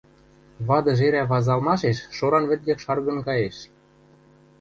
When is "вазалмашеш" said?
1.31-1.97